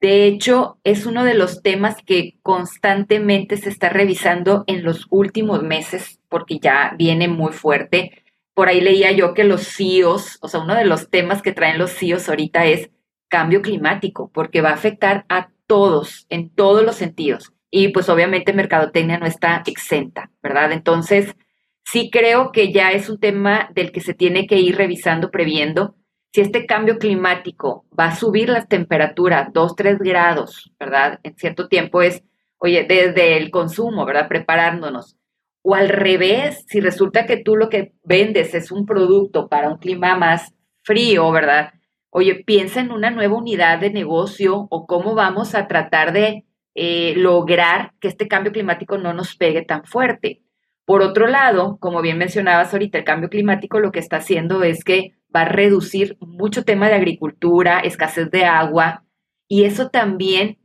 De 0.01 0.25
hecho, 0.25 0.79
es 0.83 1.05
uno 1.05 1.23
de 1.23 1.35
los 1.35 1.63
temas 1.63 1.95
que 2.05 2.37
constantemente 2.43 3.55
se 3.57 3.69
está 3.69 3.89
revisando 3.89 4.65
en 4.67 4.83
los 4.83 5.07
últimos 5.09 5.63
meses, 5.63 6.19
porque 6.27 6.59
ya 6.59 6.93
viene 6.97 7.27
muy 7.27 7.53
fuerte. 7.53 8.23
Por 8.53 8.67
ahí 8.67 8.81
leía 8.81 9.11
yo 9.13 9.33
que 9.33 9.45
los 9.45 9.65
CIOs, 9.65 10.39
o 10.41 10.47
sea, 10.47 10.59
uno 10.59 10.75
de 10.75 10.85
los 10.85 11.09
temas 11.09 11.41
que 11.41 11.53
traen 11.53 11.77
los 11.79 11.91
CIOs 11.91 12.27
ahorita 12.27 12.65
es 12.65 12.91
cambio 13.29 13.61
climático, 13.61 14.29
porque 14.33 14.61
va 14.61 14.71
a 14.71 14.73
afectar 14.73 15.25
a 15.29 15.49
todos, 15.65 16.25
en 16.29 16.49
todos 16.49 16.83
los 16.83 16.95
sentidos 16.97 17.52
y 17.75 17.87
pues 17.87 18.07
obviamente 18.07 18.53
mercadotecnia 18.53 19.17
no 19.17 19.25
está 19.25 19.63
exenta, 19.65 20.29
¿verdad? 20.43 20.71
Entonces, 20.71 21.35
sí 21.83 22.11
creo 22.11 22.51
que 22.51 22.71
ya 22.71 22.91
es 22.91 23.09
un 23.09 23.19
tema 23.19 23.71
del 23.73 23.91
que 23.91 23.99
se 23.99 24.13
tiene 24.13 24.45
que 24.45 24.59
ir 24.59 24.77
revisando, 24.77 25.31
previendo. 25.31 25.95
Si 26.31 26.41
este 26.41 26.67
cambio 26.67 26.99
climático 26.99 27.87
va 27.99 28.09
a 28.09 28.15
subir 28.15 28.49
las 28.49 28.67
temperaturas 28.67 29.51
2, 29.53 29.75
3 29.75 29.97
grados, 29.97 30.71
¿verdad? 30.79 31.19
En 31.23 31.35
cierto 31.35 31.67
tiempo 31.67 32.03
es, 32.03 32.21
oye, 32.59 32.85
desde 32.87 33.37
el 33.37 33.49
consumo, 33.49 34.05
¿verdad? 34.05 34.27
Preparándonos. 34.27 35.17
O 35.63 35.73
al 35.73 35.89
revés, 35.89 36.65
si 36.67 36.79
resulta 36.79 37.25
que 37.25 37.37
tú 37.37 37.55
lo 37.55 37.69
que 37.69 37.93
vendes 38.03 38.53
es 38.53 38.71
un 38.71 38.85
producto 38.85 39.49
para 39.49 39.69
un 39.69 39.79
clima 39.79 40.15
más 40.15 40.53
frío, 40.83 41.31
¿verdad? 41.31 41.73
Oye, 42.11 42.35
piensa 42.35 42.81
en 42.81 42.91
una 42.91 43.09
nueva 43.09 43.35
unidad 43.35 43.79
de 43.79 43.89
negocio 43.89 44.67
o 44.69 44.85
cómo 44.85 45.15
vamos 45.15 45.55
a 45.55 45.67
tratar 45.67 46.13
de 46.13 46.45
eh, 46.75 47.13
lograr 47.15 47.93
que 47.99 48.07
este 48.07 48.27
cambio 48.27 48.51
climático 48.51 48.97
no 48.97 49.13
nos 49.13 49.35
pegue 49.35 49.63
tan 49.63 49.85
fuerte. 49.85 50.41
Por 50.85 51.01
otro 51.01 51.27
lado, 51.27 51.77
como 51.79 52.01
bien 52.01 52.17
mencionabas 52.17 52.73
ahorita, 52.73 52.97
el 52.97 53.03
cambio 53.03 53.29
climático 53.29 53.79
lo 53.79 53.91
que 53.91 53.99
está 53.99 54.17
haciendo 54.17 54.63
es 54.63 54.83
que 54.83 55.13
va 55.33 55.41
a 55.41 55.49
reducir 55.49 56.17
mucho 56.19 56.63
tema 56.63 56.89
de 56.89 56.95
agricultura, 56.95 57.79
escasez 57.79 58.29
de 58.31 58.45
agua, 58.45 59.03
y 59.47 59.63
eso 59.63 59.89
también 59.89 60.57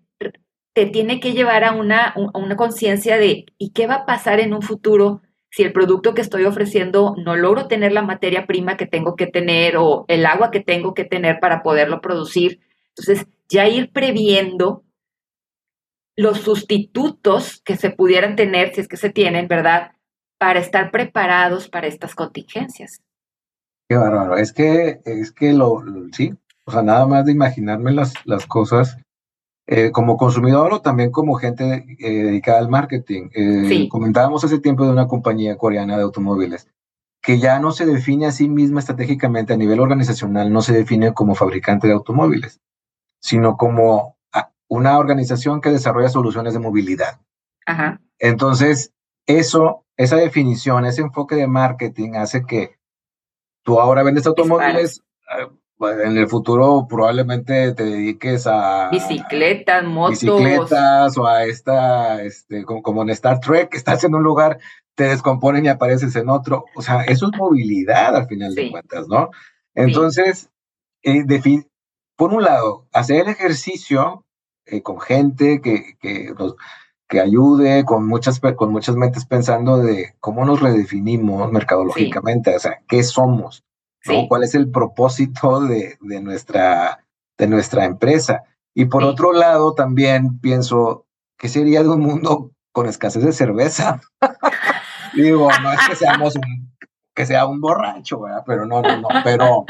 te 0.73 0.87
tiene 0.87 1.21
que 1.21 1.33
llevar 1.33 1.65
a 1.65 1.73
una, 1.73 2.15
una 2.35 2.57
conciencia 2.57 3.19
de 3.19 3.47
¿y 3.59 3.73
qué 3.73 3.87
va 3.87 3.95
a 3.95 4.07
pasar 4.07 4.41
en 4.41 4.55
un 4.55 4.63
futuro 4.63 5.23
si 5.51 5.63
el 5.63 5.73
producto 5.73 6.15
que 6.15 6.21
estoy 6.21 6.45
ofreciendo 6.45 7.15
no 7.19 7.35
logro 7.37 7.67
tener 7.67 7.93
la 7.93 8.03
materia 8.03 8.47
prima 8.47 8.77
que 8.77 8.87
tengo 8.87 9.17
que 9.17 9.27
tener 9.27 9.77
o 9.77 10.05
el 10.09 10.25
agua 10.27 10.51
que 10.51 10.61
tengo 10.61 10.95
que 10.95 11.05
tener 11.05 11.41
para 11.41 11.63
poderlo 11.63 12.01
producir? 12.01 12.61
Entonces, 12.91 13.27
ya 13.49 13.67
ir 13.67 13.93
previendo 13.93 14.85
los 16.19 16.41
sustitutos 16.41 17.63
que 17.65 17.77
se 17.77 17.91
pudieran 17.91 18.35
tener, 18.35 18.75
si 18.75 18.81
es 18.81 18.89
que 18.89 18.97
se 18.97 19.09
tienen, 19.09 19.47
¿verdad? 19.47 19.93
Para 20.37 20.59
estar 20.59 20.91
preparados 20.91 21.69
para 21.69 21.87
estas 21.87 22.17
contingencias. 22.17 23.01
Qué 23.89 23.97
bárbaro. 23.97 24.37
Es 24.37 24.53
que, 24.53 25.01
es 25.05 25.31
que 25.31 25.53
lo, 25.53 25.81
sí, 26.11 26.35
o 26.65 26.73
sea, 26.73 26.83
nada 26.83 27.07
más 27.07 27.25
de 27.25 27.31
imaginarme 27.31 27.93
las, 27.93 28.15
las 28.25 28.47
cosas 28.47 28.97
eh, 29.69 29.93
como 29.93 30.17
consumidor 30.17 30.73
o 30.73 30.81
también 30.81 31.13
como 31.13 31.37
gente 31.37 31.87
eh, 32.01 32.25
dedicada 32.25 32.59
al 32.59 32.69
marketing. 32.69 33.29
Eh, 33.33 33.89
comentábamos 33.89 34.43
hace 34.43 34.59
tiempo 34.59 34.85
de 34.85 34.91
una 34.91 35.07
compañía 35.07 35.57
coreana 35.57 35.97
de 35.97 36.03
automóviles 36.03 36.67
que 37.23 37.39
ya 37.39 37.61
no 37.61 37.71
se 37.71 37.87
define 37.87 38.27
a 38.27 38.33
sí 38.33 38.49
misma 38.49 38.81
estratégicamente 38.81 39.53
a 39.53 39.57
nivel 39.57 39.79
organizacional, 39.79 40.53
no 40.53 40.63
se 40.63 40.73
define 40.73 41.15
como 41.15 41.37
fabricante 41.37 41.87
de 41.87 41.93
automóviles, 41.93 42.61
sino 43.21 43.57
como 43.57 44.18
una 44.69 44.99
organización 44.99 45.61
que 45.61 45.71
desarrolla 45.71 46.09
soluciones 46.09 46.53
de 46.53 46.61
movilidad. 46.61 47.21
Ajá. 47.67 48.01
Entonces, 48.19 48.93
eso, 49.27 49.85
esa 49.97 50.17
definición, 50.17 50.85
ese 50.87 51.03
enfoque 51.03 51.35
de 51.35 51.47
marketing 51.47 52.15
hace 52.15 52.45
que 52.45 52.79
tú 53.63 53.81
ahora 53.81 54.03
vendes 54.03 54.27
automóviles, 54.27 55.03
eh, 55.39 55.47
en 55.81 56.17
el 56.17 56.29
futuro 56.29 56.87
probablemente 56.89 57.73
te 57.73 57.85
dediques 57.85 58.47
a 58.47 58.89
bicicletas, 58.91 59.85
motos, 59.85 60.23
bicicletas 60.23 61.17
o 61.17 61.27
a 61.27 61.45
esta, 61.45 62.23
este, 62.23 62.65
como, 62.65 63.03
en 63.03 63.11
Star 63.11 63.39
Trek, 63.41 63.75
estás 63.75 64.03
en 64.03 64.15
un 64.15 64.23
lugar, 64.23 64.59
te 64.95 65.05
descomponen 65.05 65.65
y 65.65 65.69
apareces 65.69 66.17
en 66.17 66.29
otro. 66.29 66.65
O 66.75 66.83
sea, 66.83 67.03
eso 67.03 67.27
es 67.31 67.39
movilidad 67.39 68.17
al 68.17 68.27
final 68.27 68.55
de 68.55 68.71
cuentas, 68.71 69.07
¿no? 69.07 69.31
Entonces, 69.75 70.51
eh, 71.05 71.25
por 72.17 72.35
un 72.35 72.43
lado, 72.43 72.89
hacer 72.93 73.21
el 73.21 73.29
ejercicio 73.29 74.25
eh, 74.71 74.83
con 74.83 75.01
gente 75.01 75.61
que, 75.61 75.97
que, 76.01 76.33
nos, 76.39 76.57
que 77.09 77.21
ayude, 77.21 77.85
con 77.85 78.07
muchas, 78.07 78.41
con 78.57 78.71
muchas 78.71 78.97
mentes 78.97 79.25
pensando 79.25 79.79
de 79.79 80.15
cómo 80.21 80.45
nos 80.45 80.61
redefinimos 80.61 81.51
mercadológicamente, 81.51 82.55
o 82.55 82.59
sea, 82.59 82.83
qué 82.87 83.03
somos, 83.03 83.65
cuál 84.29 84.45
es 84.45 84.55
el 84.55 84.71
propósito 84.71 85.61
de, 85.61 85.97
de, 86.01 86.21
nuestra, 86.21 87.05
de 87.39 87.47
nuestra 87.47 87.85
empresa. 87.85 88.45
Y 88.75 88.85
por 88.87 89.03
otro 89.05 89.33
lado, 89.33 89.75
también 89.75 90.39
pienso, 90.39 91.07
¿qué 91.39 91.49
sería 91.49 91.83
de 91.83 91.89
un 91.89 92.01
mundo 92.01 92.53
con 92.73 92.87
escasez 92.87 93.25
de 93.25 93.33
cerveza? 93.33 94.01
Digo, 95.15 95.49
no 95.63 95.73
es 95.73 95.81
que 95.89 95.97
seamos 95.97 96.37
un, 96.37 96.77
que 97.15 97.27
sea 97.27 97.47
un 97.47 97.61
borracho, 97.61 98.21
¿verdad? 98.21 98.45
Pero 98.47 98.67
no, 98.67 98.83
no, 98.83 99.01
no, 99.01 99.09
pero 99.25 99.65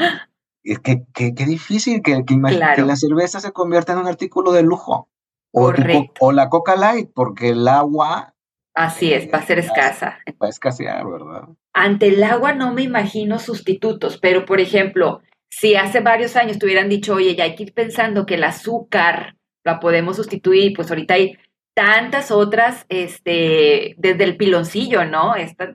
es 0.63 0.79
que, 0.79 1.03
qué 1.13 1.45
difícil 1.45 2.01
que, 2.01 2.23
que, 2.25 2.35
la 2.35 2.95
cerveza 2.95 3.39
se 3.39 3.51
convierta 3.51 3.93
en 3.93 3.99
un 3.99 4.07
artículo 4.07 4.51
de 4.51 4.63
lujo. 4.63 5.09
O, 5.51 5.73
o 6.19 6.31
la 6.31 6.49
Coca 6.49 6.75
Light, 6.75 7.09
porque 7.13 7.49
el 7.49 7.67
agua. 7.67 8.35
Así 8.75 9.11
es, 9.11 9.31
va 9.33 9.39
a 9.39 9.45
ser 9.45 9.59
escasa. 9.59 10.19
Va 10.41 10.45
a 10.45 10.49
escasear, 10.49 11.05
¿verdad? 11.07 11.49
Ante 11.73 12.09
el 12.09 12.23
agua 12.23 12.53
no 12.53 12.73
me 12.73 12.83
imagino 12.83 13.39
sustitutos, 13.39 14.19
pero 14.19 14.45
por 14.45 14.59
ejemplo, 14.59 15.21
si 15.49 15.75
hace 15.75 16.01
varios 16.01 16.35
años 16.35 16.59
te 16.59 16.65
hubieran 16.65 16.87
dicho, 16.87 17.15
oye, 17.15 17.35
ya 17.35 17.45
hay 17.45 17.55
que 17.55 17.63
ir 17.63 17.73
pensando 17.73 18.25
que 18.25 18.35
el 18.35 18.43
azúcar 18.43 19.37
la 19.63 19.79
podemos 19.79 20.17
sustituir, 20.17 20.73
pues 20.75 20.89
ahorita 20.91 21.15
hay 21.15 21.37
tantas 21.73 22.31
otras, 22.31 22.85
este, 22.89 23.95
desde 23.97 24.23
el 24.23 24.37
piloncillo, 24.37 25.05
¿no? 25.05 25.35
Esta, 25.35 25.73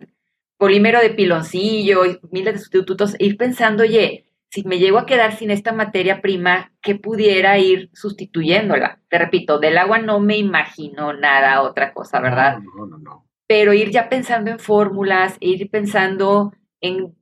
polímero 0.57 1.01
de 1.01 1.11
piloncillo, 1.11 2.03
miles 2.31 2.55
de 2.55 2.61
sustitutos, 2.61 3.17
ir 3.19 3.37
pensando, 3.37 3.83
oye, 3.83 4.24
si 4.55 4.63
me 4.63 4.79
llego 4.79 4.99
a 4.99 5.07
quedar 5.07 5.35
sin 5.37 5.51
esta 5.51 5.73
materia 5.73 6.23
prima, 6.23 6.73
¿qué 6.81 6.95
pudiera 6.95 7.59
ir 7.59 7.91
sustituyéndola? 7.93 9.01
Te 9.09 9.19
repito, 9.19 9.59
del 9.59 9.77
agua 9.77 9.99
no 9.99 10.21
me 10.21 10.37
imagino 10.37 11.13
nada, 11.13 11.61
otra 11.63 11.93
cosa, 11.93 12.21
¿verdad? 12.21 12.59
No, 12.61 12.87
no, 12.87 12.99
no. 12.99 13.27
Pero 13.49 13.73
ir 13.73 13.91
ya 13.91 14.09
pensando 14.09 14.53
en 14.53 14.61
fórmulas, 14.61 15.39
ir 15.41 15.69
pensando 15.73 16.53
en 16.81 17.17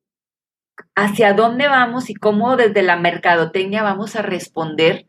hacia 0.95 1.33
dónde 1.33 1.69
vamos 1.69 2.11
y 2.11 2.15
cómo 2.15 2.59
desde 2.59 2.83
la 2.83 2.97
mercadotecnia 2.97 3.83
vamos 3.83 4.15
a 4.15 4.21
responder 4.21 5.09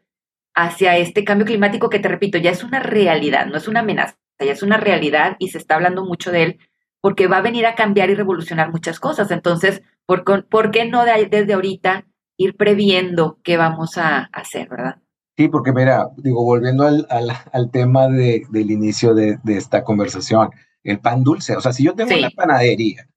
hacia 0.55 0.95
este 0.95 1.25
cambio 1.25 1.45
climático 1.45 1.89
que 1.89 1.99
te 1.99 2.07
repito, 2.07 2.37
ya 2.37 2.51
es 2.51 2.63
una 2.63 2.79
realidad, 2.79 3.47
no 3.47 3.57
es 3.57 3.67
una 3.67 3.81
amenaza, 3.81 4.15
ya 4.39 4.53
es 4.53 4.63
una 4.63 4.77
realidad 4.77 5.35
y 5.39 5.49
se 5.49 5.57
está 5.57 5.75
hablando 5.75 6.05
mucho 6.05 6.31
de 6.31 6.43
él 6.43 6.59
porque 7.01 7.27
va 7.27 7.39
a 7.39 7.41
venir 7.41 7.65
a 7.65 7.75
cambiar 7.75 8.09
y 8.11 8.15
revolucionar 8.15 8.71
muchas 8.71 9.01
cosas. 9.01 9.29
Entonces, 9.29 9.81
¿por, 10.05 10.23
¿por 10.47 10.71
qué 10.71 10.85
no 10.85 11.03
desde 11.03 11.51
ahorita 11.51 12.05
ir 12.43 12.55
previendo 12.55 13.39
qué 13.43 13.57
vamos 13.57 13.97
a 13.97 14.29
hacer, 14.33 14.69
¿verdad? 14.69 14.97
Sí, 15.35 15.47
porque 15.47 15.71
mira, 15.71 16.09
digo, 16.17 16.43
volviendo 16.43 16.85
al, 16.85 17.07
al, 17.09 17.71
tema 17.71 18.07
de, 18.07 18.43
del 18.49 18.69
inicio 18.69 19.15
de, 19.15 19.39
de, 19.43 19.57
esta 19.57 19.83
conversación, 19.83 20.51
el 20.83 20.99
pan 20.99 21.23
dulce, 21.23 21.55
o 21.55 21.61
sea, 21.61 21.73
si 21.73 21.83
yo 21.83 21.95
tengo 21.95 22.15
una 22.15 22.29
panadería, 22.29 23.09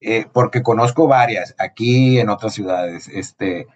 eh, 0.00 0.26
porque 0.32 0.62
conozco 0.62 1.06
varias 1.06 1.54
aquí 1.58 2.18
en 2.18 2.28
otras 2.28 2.54
ciudades, 2.54 3.08
este, 3.08 3.68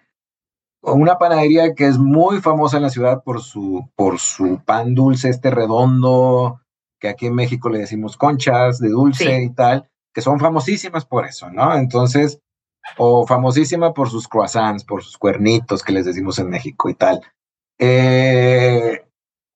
una 0.81 1.17
panadería 1.17 1.73
que 1.73 1.87
es 1.87 1.97
muy 1.97 2.39
famosa 2.41 2.77
en 2.77 2.83
la 2.83 2.89
ciudad 2.89 3.23
por 3.23 3.41
su, 3.41 3.89
por 3.95 4.19
su 4.19 4.61
pan 4.65 4.93
dulce, 4.93 5.29
este 5.29 5.49
redondo, 5.49 6.61
que 6.99 7.07
aquí 7.07 7.27
en 7.27 7.35
México 7.35 7.69
le 7.69 7.79
decimos 7.79 8.17
conchas 8.17 8.79
de 8.79 8.89
dulce 8.89 9.41
y 9.41 9.53
tal, 9.53 9.89
que 10.13 10.21
son 10.21 10.39
famosísimas 10.39 11.05
por 11.05 11.25
eso, 11.25 11.49
¿no? 11.49 11.75
Entonces, 11.75 12.41
o 12.97 13.25
famosísima 13.27 13.93
por 13.93 14.09
sus 14.09 14.27
croissants, 14.27 14.83
por 14.83 15.03
sus 15.03 15.17
cuernitos 15.17 15.83
que 15.83 15.93
les 15.93 16.05
decimos 16.05 16.39
en 16.39 16.49
México 16.49 16.89
y 16.89 16.95
tal. 16.95 17.21
Eh, 17.77 19.01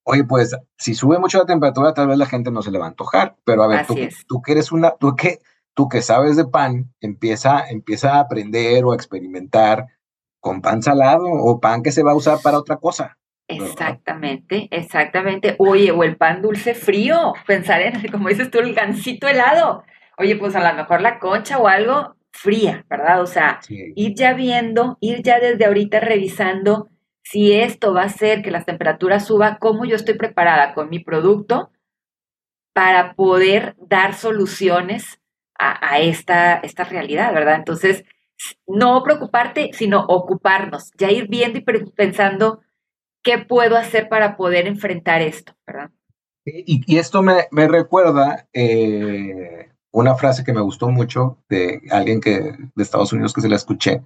oye, 0.04 0.24
pues 0.24 0.56
si 0.76 0.94
sube 0.94 1.18
mucho 1.18 1.38
la 1.38 1.46
temperatura, 1.46 1.94
tal 1.94 2.08
vez 2.08 2.18
la 2.18 2.26
gente 2.26 2.50
no 2.50 2.62
se 2.62 2.70
le 2.70 2.78
va 2.78 2.86
a 2.86 2.88
antojar, 2.88 3.36
pero 3.44 3.62
a 3.62 3.66
ver, 3.66 3.86
tú, 3.86 3.96
tú, 4.26 4.42
que 4.42 4.52
eres 4.52 4.72
una, 4.72 4.92
tú 4.92 5.14
que, 5.16 5.40
tú 5.74 5.88
que 5.88 6.02
sabes 6.02 6.36
de 6.36 6.46
pan, 6.46 6.92
empieza, 7.00 7.68
empieza 7.68 8.14
a 8.14 8.20
aprender 8.20 8.84
o 8.84 8.92
a 8.92 8.96
experimentar 8.96 9.86
con 10.40 10.60
pan 10.60 10.82
salado 10.82 11.26
o 11.26 11.60
pan 11.60 11.82
que 11.82 11.92
se 11.92 12.02
va 12.02 12.12
a 12.12 12.16
usar 12.16 12.38
para 12.42 12.58
otra 12.58 12.76
cosa. 12.76 13.16
Exactamente, 13.48 14.68
exactamente. 14.70 15.54
Oye, 15.58 15.90
o 15.90 16.02
el 16.02 16.16
pan 16.16 16.40
dulce 16.40 16.74
frío, 16.74 17.34
pensar 17.46 17.82
en, 17.82 18.08
como 18.12 18.28
dices 18.28 18.50
tú, 18.50 18.58
el 18.58 18.74
gansito 18.74 19.28
helado. 19.28 19.84
Oye, 20.18 20.36
pues 20.36 20.54
a 20.54 20.66
lo 20.66 20.76
mejor 20.76 21.00
la 21.00 21.18
concha 21.18 21.58
o 21.58 21.66
algo 21.66 22.13
fría, 22.34 22.84
¿verdad? 22.90 23.22
O 23.22 23.26
sea, 23.26 23.60
ir 23.68 24.14
ya 24.14 24.34
viendo, 24.34 24.98
ir 25.00 25.22
ya 25.22 25.38
desde 25.38 25.64
ahorita 25.64 26.00
revisando 26.00 26.88
si 27.22 27.52
esto 27.52 27.94
va 27.94 28.02
a 28.02 28.06
hacer 28.06 28.42
que 28.42 28.50
las 28.50 28.66
temperaturas 28.66 29.26
suban, 29.26 29.56
cómo 29.60 29.84
yo 29.84 29.96
estoy 29.96 30.14
preparada 30.14 30.74
con 30.74 30.90
mi 30.90 30.98
producto 30.98 31.70
para 32.74 33.14
poder 33.14 33.76
dar 33.78 34.14
soluciones 34.14 35.20
a, 35.56 36.00
esta, 36.00 36.56
esta 36.56 36.84
realidad, 36.84 37.32
¿verdad? 37.32 37.54
Entonces, 37.54 38.04
no 38.66 39.02
preocuparte, 39.04 39.70
sino 39.72 40.04
ocuparnos, 40.08 40.90
ya 40.98 41.10
ir 41.10 41.28
viendo 41.28 41.58
y 41.58 41.62
pensando 41.62 42.60
qué 43.22 43.38
puedo 43.38 43.76
hacer 43.76 44.08
para 44.08 44.36
poder 44.36 44.66
enfrentar 44.66 45.22
esto, 45.22 45.54
¿verdad? 45.64 45.90
Y, 46.44 46.98
esto 46.98 47.22
me, 47.22 47.68
recuerda 47.68 48.48
eh, 48.52 49.70
una 49.94 50.16
frase 50.16 50.42
que 50.42 50.52
me 50.52 50.60
gustó 50.60 50.88
mucho 50.90 51.38
de 51.48 51.80
alguien 51.92 52.20
que, 52.20 52.40
de 52.74 52.82
Estados 52.82 53.12
Unidos 53.12 53.32
que 53.32 53.40
se 53.40 53.48
la 53.48 53.54
escuché, 53.54 54.02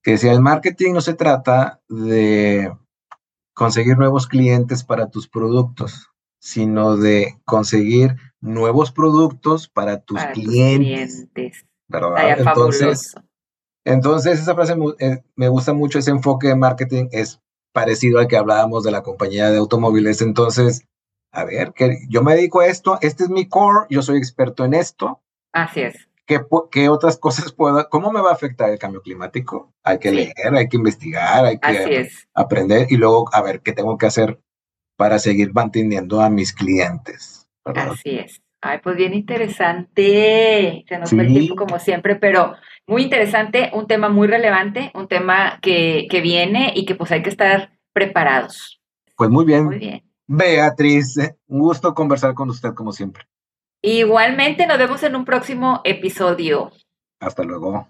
que 0.00 0.12
decía, 0.12 0.32
el 0.32 0.40
marketing 0.40 0.92
no 0.92 1.00
se 1.00 1.14
trata 1.14 1.80
de 1.88 2.72
conseguir 3.52 3.98
nuevos 3.98 4.28
clientes 4.28 4.84
para 4.84 5.10
tus 5.10 5.28
productos, 5.28 6.12
sino 6.38 6.96
de 6.96 7.36
conseguir 7.44 8.14
nuevos 8.40 8.92
productos 8.92 9.68
para 9.68 10.02
tus 10.02 10.22
clientes. 10.26 11.28
¿Verdad? 11.88 12.38
entonces, 12.38 13.14
entonces, 13.84 14.40
esa 14.40 14.54
frase 14.54 14.76
eh, 15.00 15.24
me 15.34 15.48
gusta 15.48 15.72
mucho, 15.72 15.98
ese 15.98 16.12
enfoque 16.12 16.46
de 16.46 16.56
marketing 16.56 17.08
es 17.10 17.40
parecido 17.72 18.20
al 18.20 18.28
que 18.28 18.36
hablábamos 18.36 18.84
de 18.84 18.92
la 18.92 19.02
compañía 19.02 19.50
de 19.50 19.58
automóviles. 19.58 20.22
Entonces, 20.22 20.86
a 21.32 21.44
ver, 21.44 21.72
que 21.72 21.98
yo 22.08 22.22
me 22.22 22.36
dedico 22.36 22.60
a 22.60 22.68
esto, 22.68 22.98
este 23.00 23.24
es 23.24 23.30
mi 23.30 23.48
core, 23.48 23.86
yo 23.90 24.00
soy 24.00 24.18
experto 24.18 24.64
en 24.64 24.74
esto. 24.74 25.20
Así 25.54 25.82
es. 25.82 26.08
¿Qué, 26.26 26.88
otras 26.88 27.16
cosas 27.18 27.52
puedo, 27.52 27.88
cómo 27.88 28.10
me 28.10 28.20
va 28.20 28.30
a 28.30 28.34
afectar 28.34 28.70
el 28.70 28.78
cambio 28.78 29.02
climático? 29.02 29.72
Hay 29.82 29.98
que 29.98 30.10
leer, 30.10 30.54
hay 30.54 30.68
que 30.68 30.76
investigar, 30.76 31.44
hay 31.44 31.58
que 31.58 32.08
aprender 32.34 32.86
y 32.90 32.96
luego 32.96 33.28
a 33.32 33.40
ver 33.40 33.60
qué 33.60 33.72
tengo 33.72 33.96
que 33.96 34.06
hacer 34.06 34.40
para 34.96 35.18
seguir 35.18 35.52
manteniendo 35.54 36.20
a 36.20 36.30
mis 36.30 36.52
clientes. 36.52 37.46
Así 37.64 38.18
es. 38.18 38.42
Ay, 38.60 38.80
pues 38.82 38.96
bien 38.96 39.14
interesante. 39.14 40.84
Se 40.88 40.98
nos 40.98 41.10
fue 41.10 41.20
el 41.20 41.28
tiempo 41.28 41.54
como 41.54 41.78
siempre, 41.78 42.16
pero 42.16 42.54
muy 42.86 43.02
interesante, 43.02 43.70
un 43.74 43.86
tema 43.86 44.08
muy 44.08 44.26
relevante, 44.26 44.90
un 44.94 45.06
tema 45.06 45.58
que, 45.60 46.06
que 46.10 46.20
viene 46.20 46.72
y 46.74 46.86
que 46.86 46.94
pues 46.94 47.12
hay 47.12 47.22
que 47.22 47.30
estar 47.30 47.78
preparados. 47.92 48.80
Pues 49.16 49.30
muy 49.30 49.44
bien. 49.44 49.66
Muy 49.66 49.78
bien. 49.78 50.02
Beatriz, 50.26 51.16
un 51.46 51.60
gusto 51.60 51.94
conversar 51.94 52.32
con 52.32 52.48
usted 52.48 52.72
como 52.72 52.92
siempre. 52.92 53.24
Igualmente, 53.86 54.66
nos 54.66 54.78
vemos 54.78 55.02
en 55.02 55.14
un 55.14 55.26
próximo 55.26 55.82
episodio. 55.84 56.72
Hasta 57.20 57.42
luego. 57.42 57.86